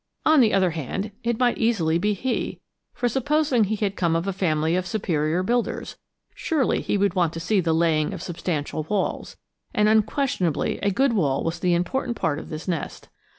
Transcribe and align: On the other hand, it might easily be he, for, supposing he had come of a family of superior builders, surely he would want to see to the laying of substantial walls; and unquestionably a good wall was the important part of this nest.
On 0.25 0.41
the 0.41 0.51
other 0.51 0.71
hand, 0.71 1.11
it 1.23 1.37
might 1.37 1.59
easily 1.59 1.99
be 1.99 2.15
he, 2.15 2.59
for, 2.91 3.07
supposing 3.07 3.65
he 3.65 3.75
had 3.75 3.95
come 3.95 4.15
of 4.15 4.25
a 4.25 4.33
family 4.33 4.75
of 4.75 4.87
superior 4.87 5.43
builders, 5.43 5.95
surely 6.33 6.81
he 6.81 6.97
would 6.97 7.13
want 7.13 7.33
to 7.33 7.39
see 7.39 7.57
to 7.57 7.61
the 7.65 7.71
laying 7.75 8.11
of 8.11 8.23
substantial 8.23 8.81
walls; 8.89 9.37
and 9.75 9.87
unquestionably 9.87 10.79
a 10.79 10.89
good 10.89 11.13
wall 11.13 11.43
was 11.43 11.59
the 11.59 11.75
important 11.75 12.17
part 12.17 12.39
of 12.39 12.49
this 12.49 12.67
nest. 12.67 13.09